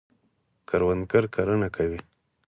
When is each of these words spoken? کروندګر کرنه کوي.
کروندګر 0.69 1.23
کرنه 1.35 1.67
کوي. 1.75 1.99